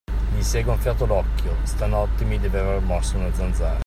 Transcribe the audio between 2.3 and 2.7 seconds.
deve